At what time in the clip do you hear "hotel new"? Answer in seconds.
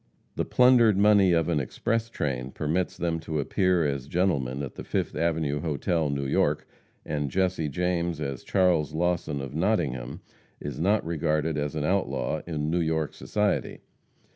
5.59-6.25